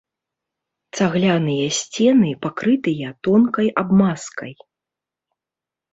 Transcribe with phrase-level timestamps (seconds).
[0.97, 4.53] Цагляныя сцены пакрытыя тонкай абмазкай.